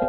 [0.00, 0.04] Hi,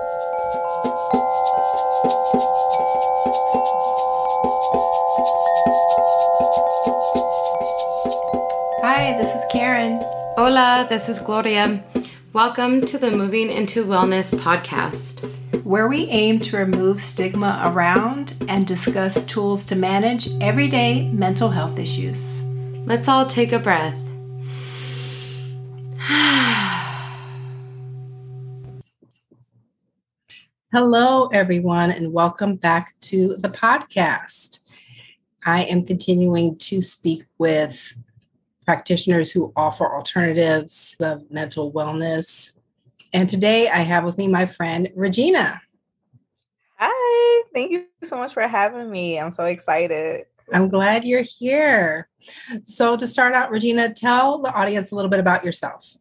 [9.17, 9.97] this is Karen.
[10.38, 11.83] Hola, this is Gloria.
[12.33, 15.24] Welcome to the Moving into Wellness podcast,
[15.63, 21.79] where we aim to remove stigma around and discuss tools to manage everyday mental health
[21.79, 22.45] issues.
[22.85, 23.95] Let's all take a breath.
[30.71, 34.59] Hello, everyone, and welcome back to the podcast.
[35.44, 37.95] I am continuing to speak with
[38.66, 42.55] practitioners who offer alternatives of mental wellness.
[43.14, 45.59] And today I have with me my friend Reggina.
[46.78, 49.20] Hi, thank you so much for having me.
[49.20, 50.28] I'm so excited.
[50.54, 52.09] I'm glad you're here.
[52.66, 55.98] So, to start out, Reggina, tell the audience a little bit about yourself.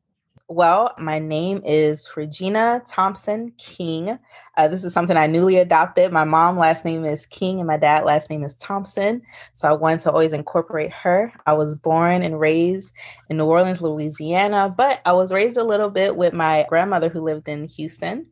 [0.50, 4.18] Well, my name is Reggina Thompson King.
[4.56, 6.10] Uh, this is something I newly adopted.
[6.10, 9.20] My mom last name is King and my dad last name is Thompson.
[9.52, 11.34] So I wanted to always incorporate her.
[11.44, 12.90] I was born and raised
[13.28, 17.20] in New Orleans, Louisiana, but I was raised a little bit with my grandmother who
[17.20, 18.24] lived in Houston.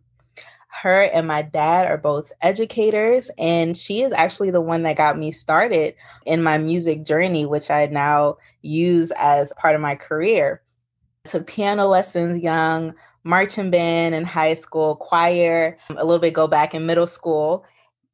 [0.69, 5.19] Her and my dad are both educators, and she is actually the one that got
[5.19, 10.63] me started in my music journey, which I now use as part of my career
[11.29, 16.75] took piano lessons young, marching band in high school, choir, a little bit go back
[16.75, 17.65] in middle school.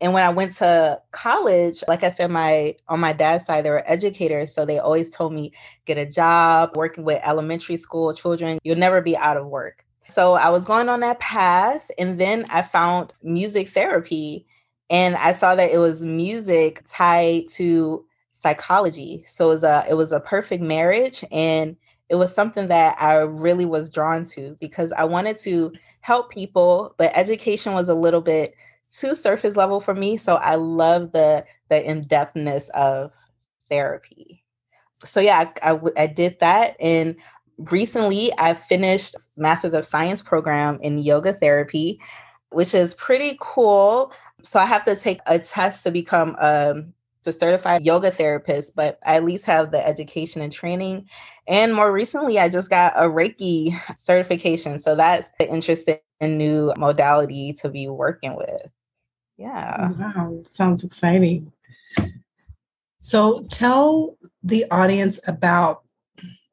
[0.00, 3.70] And when I went to college, like I said, my on my dad's side, they
[3.70, 4.52] were educators.
[4.52, 5.52] So they always told me,
[5.84, 8.58] get a job working with elementary school children.
[8.64, 9.84] You'll never be out of work.
[10.08, 11.88] So I was going on that path.
[11.98, 14.44] And then I found music therapy.
[14.90, 19.24] And I saw that it was music tied to psychology.
[19.28, 21.24] So it was a it was a perfect marriage.
[21.30, 21.76] And
[22.12, 26.94] it was something that I really was drawn to because I wanted to help people,
[26.98, 28.54] but education was a little bit
[28.90, 30.18] too surface level for me.
[30.18, 33.12] So I love the the in depthness of
[33.70, 34.44] therapy.
[35.02, 37.16] So yeah, I, I, I did that, and
[37.56, 41.98] recently I finished Masters of Science program in yoga therapy,
[42.50, 44.12] which is pretty cool.
[44.42, 46.92] So I have to take a test to become um,
[47.26, 51.08] a certified yoga therapist, but I at least have the education and training.
[51.48, 54.78] And more recently, I just got a Reiki certification.
[54.78, 58.70] So that's an interesting new modality to be working with.
[59.36, 59.90] Yeah.
[59.90, 60.42] Oh, wow.
[60.50, 61.52] Sounds exciting.
[63.00, 65.82] So tell the audience about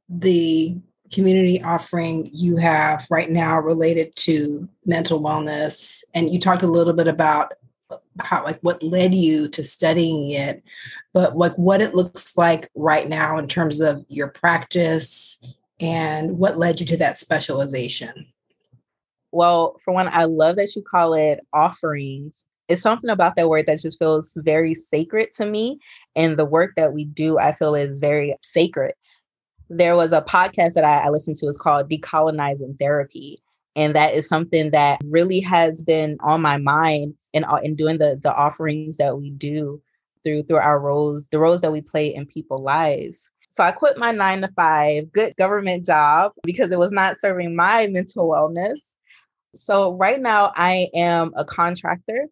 [0.10, 0.76] the
[1.14, 6.04] community offering you have right now related to mental wellness.
[6.16, 7.54] And you talked a little bit about
[8.22, 10.64] how like what led you to studying it
[11.14, 15.40] but like what it looks like right now in terms of your practice
[15.80, 18.28] and what led you to that specialization?
[19.32, 22.44] Well for one i love that you call it offerings.
[22.68, 25.80] It's something about that word that just feels very sacred to me
[26.16, 28.94] and the work that we do i feel is very sacred.
[29.70, 33.40] There was a podcast that I, I listened to it's called decolonizing therapy
[33.76, 37.98] and that is something that really has been on my mind in, uh, in doing
[37.98, 39.82] the, the offerings that we do
[40.24, 43.30] through through our roles, the roles that we play in people's lives.
[43.52, 47.56] So I quit my nine to five good government job because it was not serving
[47.56, 48.94] my mental wellness.
[49.56, 52.28] So right now I am a contractor.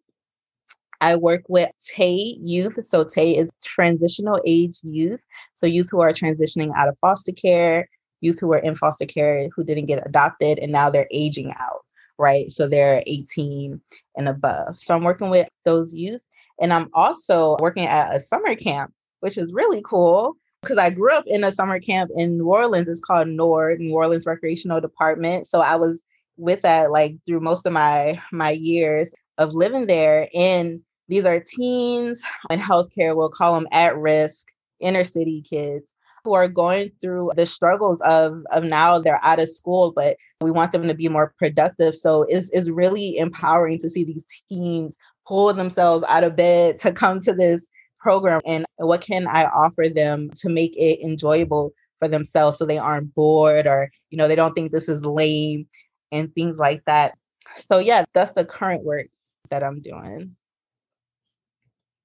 [1.00, 2.84] I work with TAY youth.
[2.86, 5.24] So TAY is transitional age youth.
[5.56, 7.88] So youth who are transitioning out of foster care,
[8.22, 11.86] youth who were in foster care who didn't get adopted and now they're aging out,
[12.18, 12.52] right?
[12.52, 13.80] So they're 18
[14.16, 14.80] and above.
[14.80, 16.22] So I'm working with those youth.
[16.60, 21.14] And I'm also working at a summer camp, which is really cool because I grew
[21.14, 22.90] up in a summer camp in New Orleans.
[22.90, 25.46] It's called NORD, New Orleans Recreational Department.
[25.46, 26.02] So I was
[26.38, 30.28] with that like through most of my my years of living there.
[30.34, 34.48] And these are teens in healthcare, we'll call them at risk
[34.80, 35.94] inner city kids
[36.28, 40.52] who are going through the struggles of of now they're out of school, but we
[40.52, 41.96] want them to be more productive.
[41.96, 46.92] So it's, it's really empowering to see these teens pull themselves out of bed to
[46.92, 52.10] come to this program and what can I offer them to make it enjoyable for
[52.10, 55.66] themselves so they aren't bored or you know they don't think this is lame
[56.12, 57.18] and things like that.
[57.56, 59.08] So yeah, that's the current work
[59.50, 60.36] that I'm doing.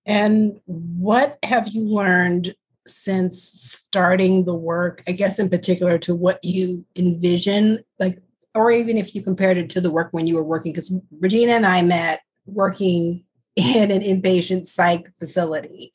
[0.06, 2.54] And what have you learned
[2.86, 8.22] since starting the work, I guess in particular to what you envision, like,
[8.54, 11.52] or even if you compared it to the work when you were working, because Reggina
[11.52, 13.24] and I met working
[13.56, 15.92] in an inpatient psych facility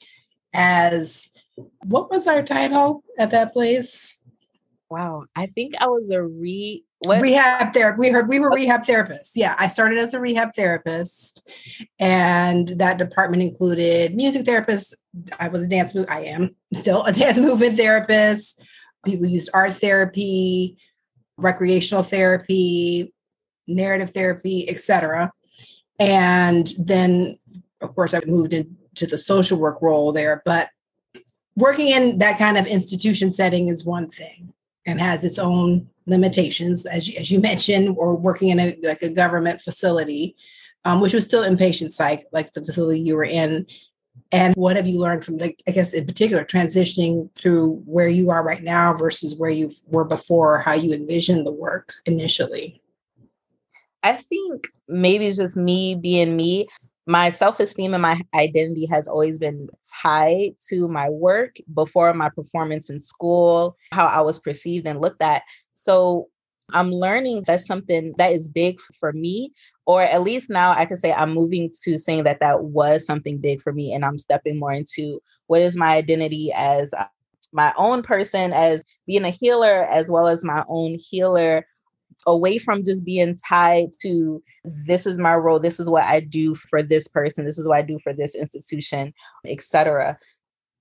[0.53, 1.29] as
[1.83, 4.19] what was our title at that place?
[4.89, 7.21] Wow, I think I was a re What?
[7.21, 7.99] Rehab therapy.
[7.99, 9.31] We heard we were rehab therapists.
[9.35, 11.41] Yeah, I started as a rehab therapist,
[11.99, 14.93] and that department included music therapists.
[15.39, 16.07] I was a dance move.
[16.09, 18.61] I am still a dance movement therapist.
[19.05, 20.77] People used art therapy,
[21.37, 23.13] recreational therapy,
[23.67, 25.31] narrative therapy, etc.
[25.99, 27.37] And then,
[27.81, 30.41] of course, I moved into the social work role there.
[30.45, 30.69] But
[31.55, 34.53] working in that kind of institution setting is one thing
[34.85, 39.01] and has its own limitations, as you, as you mentioned, or working in a like
[39.01, 40.35] a government facility,
[40.85, 43.67] um, which was still inpatient psych, like the facility you were in.
[44.31, 48.29] And what have you learned from, like, I guess, in particular, transitioning to where you
[48.31, 52.81] are right now versus where you were before, how you envisioned the work initially?
[54.03, 56.67] I think maybe it's just me being me
[57.07, 59.69] my self esteem and my identity has always been
[60.03, 65.21] tied to my work before my performance in school, how I was perceived and looked
[65.23, 65.43] at.
[65.77, 66.27] So
[66.73, 69.53] I'm learning that's something that is big for me,
[69.85, 73.37] or at least now I can say I'm moving to saying that that was something
[73.37, 77.05] big for me, and I'm stepping more into what is my identity as uh,
[77.53, 81.65] my own person, as being a healer, as well as my own healer
[82.25, 85.59] away from just being tied to this is my role.
[85.59, 87.45] This is what i do for this person.
[87.45, 89.13] This is what i do for this institution
[89.45, 90.17] etc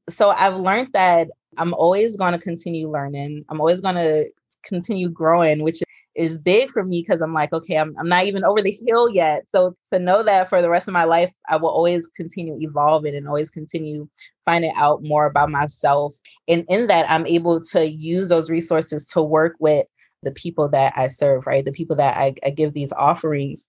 [0.08, 1.28] so i've learned that
[1.58, 3.44] i'm always going to continue learning.
[3.48, 4.26] I'm always going to
[4.66, 5.82] continue growing which
[6.14, 9.10] is big for me because i'm like okay I'm, I'm not even over the hill
[9.10, 12.58] yet so to know that for the rest of my life i will always continue
[12.60, 14.08] evolving and always continue
[14.44, 16.14] finding out more about myself
[16.48, 19.86] and in that i'm able to use those resources to work with
[20.26, 21.64] the people that I serve, right?
[21.64, 23.66] The people that I, I give these offerings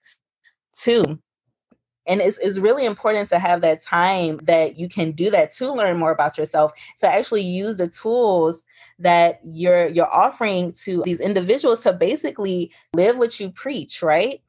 [0.81, 1.19] to.
[2.07, 5.73] And it's, it's really important to have that time that you can do that to
[5.73, 6.71] learn more about yourself.
[6.95, 8.63] So actually use the tools
[8.99, 14.41] that you're you're offering to these individuals to basically live what you preach, right?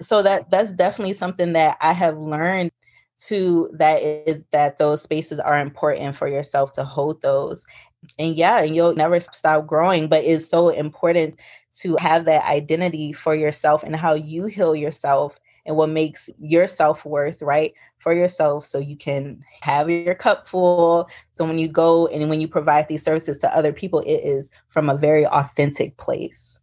[0.00, 2.70] So that that's definitely something that I have learned
[3.18, 7.66] to that that those spaces are important for yourself to hold those
[8.18, 10.08] and yeah, and you'll never stop growing.
[10.08, 11.38] But it's so important
[11.80, 16.66] to have that identity for yourself and how you heal yourself and what makes your
[16.66, 21.08] self worth right for yourself so you can have your cup full.
[21.34, 24.50] So when you go and when you provide these services to other people, it is
[24.68, 26.60] from a very authentic place.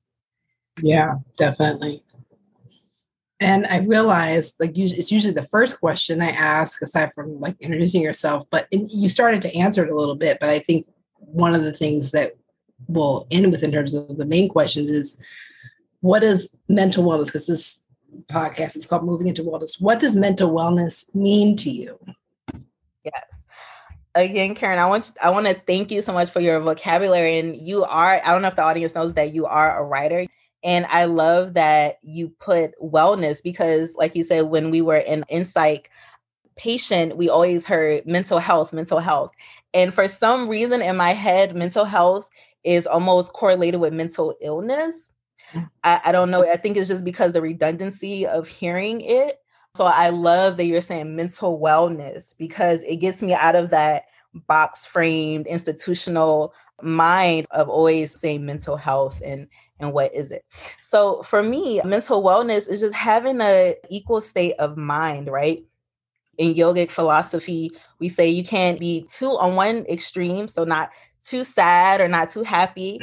[0.81, 2.03] Yeah, definitely.
[3.39, 8.01] And I realized, like, it's usually the first question I ask, aside from like introducing
[8.01, 8.45] yourself.
[8.49, 10.37] But you started to answer it a little bit.
[10.39, 12.37] But I think one of the things that
[12.87, 15.21] we'll end with in terms of the main questions is
[15.99, 17.25] what is mental wellness?
[17.25, 17.81] Because this
[18.29, 19.81] podcast It's called Moving into Wellness.
[19.81, 21.99] What does mental wellness mean to you?
[23.03, 23.25] Yes.
[24.15, 27.39] Again, Karen, I want I want to thank you so much for your vocabulary.
[27.39, 30.25] And you are, I don't know if the audience knows that you are a writer.
[30.63, 35.25] And I love that you put wellness because, like you said, when we were in
[35.29, 35.89] Insight
[36.55, 39.31] patient, we always heard mental health, mental health.
[39.73, 42.29] And for some reason in my head, mental health
[42.63, 45.11] is almost correlated with mental illness.
[45.83, 46.43] I, I don't know.
[46.43, 49.39] I think it's just because the redundancy of hearing it.
[49.75, 54.03] So I love that you're saying mental wellness because it gets me out of that
[54.47, 59.47] box framed institutional mind of always saying mental health and
[59.79, 60.43] and what is it
[60.81, 65.63] so for me mental wellness is just having a equal state of mind right
[66.37, 70.89] in yogic philosophy, we say you can't be too on one extreme, so not
[71.21, 72.99] too sad or not too happy.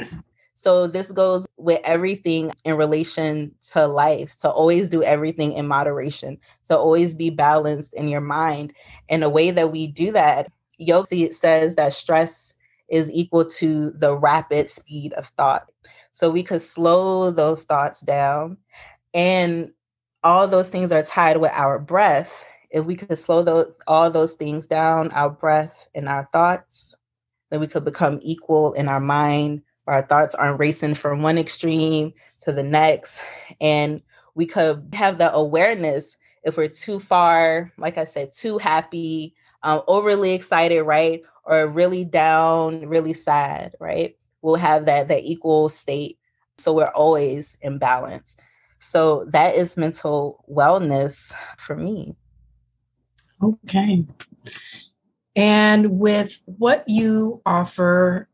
[0.61, 6.37] So this goes with everything in relation to life, to always do everything in moderation,
[6.65, 8.71] to always be balanced in your mind.
[9.09, 12.53] And the way that we do that, Yogi says that stress
[12.89, 15.71] is equal to the rapid speed of thought.
[16.11, 18.57] So we could slow those thoughts down.
[19.15, 19.71] And
[20.23, 24.35] all those things are tied with our breath if we could slow those, all those
[24.35, 26.93] things down, our breath and our thoughts,
[27.49, 29.63] then we could become equal in our mind.
[29.91, 33.21] Our thoughts aren't racing from one extreme to the next.
[33.59, 34.01] And
[34.35, 39.81] we could have the awareness if we're too far, like I said, too happy, um,
[39.87, 41.21] overly excited, right?
[41.43, 44.15] Or really down, really sad, right?
[44.41, 46.17] We'll have that that equal state.
[46.57, 48.37] So we're always in balance.
[48.79, 52.15] So that is mental wellness for me.
[53.43, 54.05] Okay.
[55.35, 58.29] And with what you offer,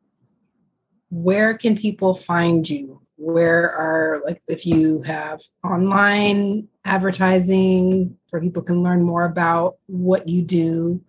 [1.09, 3.01] where can people find you?
[3.15, 10.27] Where are, like, if you have online advertising where people can learn more about what
[10.27, 11.01] you do,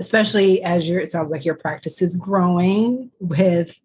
[0.00, 3.80] especially as your, it sounds like your practice is growing with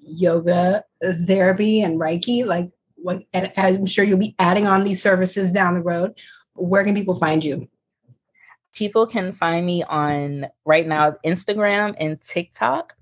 [0.00, 2.46] yoga therapy and Reiki.
[2.46, 6.18] Like, what, and I'm sure you'll be adding on these services down the road.
[6.54, 7.68] Where can people find you?
[8.72, 12.94] People can find me on right now Instagram and TikTok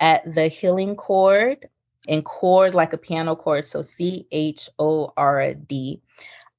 [0.00, 1.68] at the Healing Chord
[2.08, 3.64] and chord like a piano chord.
[3.64, 6.00] So C H O R D.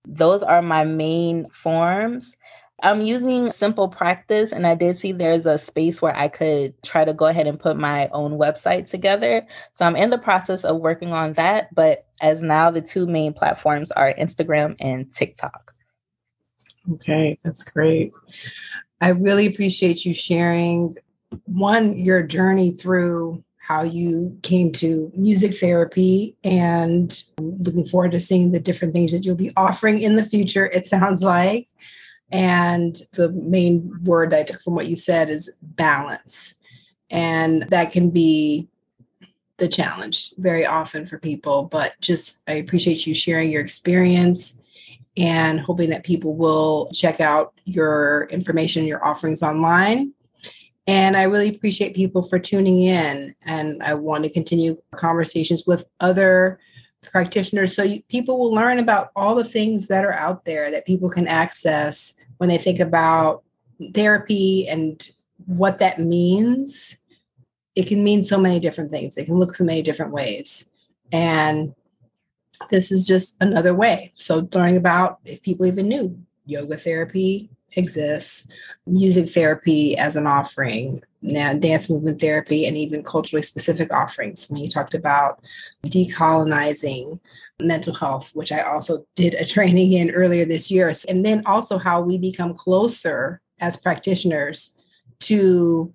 [0.06, 2.38] Those are my main forms.
[2.84, 7.06] I'm using simple practice, and I did see there's a space where I could try
[7.06, 9.48] to go ahead and put my own website together.
[9.74, 11.74] So I'm in the process of working on that.
[11.74, 15.74] But as now, the two main platforms are Instagram and TikTok.
[16.94, 18.14] Okay, that's great.
[19.02, 20.96] I really appreciate you sharing
[21.46, 28.52] one, your journey through how you came to music therapy and looking forward to seeing
[28.52, 31.68] the different things that you'll be offering in the future, it sounds like.
[32.32, 36.56] And the main word I took from what you said is balance.
[37.10, 38.70] And that can be
[39.58, 41.64] the challenge very often for people.
[41.64, 44.62] But just, I appreciate you sharing your experience
[45.18, 50.14] and hoping that people will check out your information, your offerings online.
[50.88, 53.36] And I really appreciate people for tuning in.
[53.46, 56.60] And I want to continue conversations with other
[57.04, 60.86] practitioners so you, people will learn about all the things that are out there that
[60.86, 63.44] people can access when they think about
[63.94, 65.10] therapy and
[65.46, 66.98] what that means.
[67.76, 70.70] It can mean so many different things, it can look so many different ways.
[71.12, 71.74] And
[72.70, 74.14] this is just another way.
[74.18, 78.48] So, learning about if people even knew yoga therapy exists,
[78.86, 84.48] music therapy as an offering, now dance movement therapy, and even culturally specific offerings.
[84.50, 85.42] When you talked about
[85.86, 87.20] decolonizing
[87.62, 91.78] mental health, which I also did a training in earlier this year, and then also
[91.78, 94.76] how we become closer as practitioners
[95.20, 95.94] to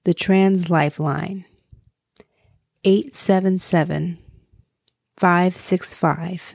[0.05, 1.45] The Trans Lifeline
[2.85, 4.19] 877
[5.17, 6.55] 565